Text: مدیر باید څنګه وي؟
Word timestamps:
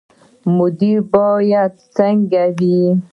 مدیر 0.57 0.99
باید 1.13 1.73
څنګه 1.95 2.43
وي؟ 2.57 2.81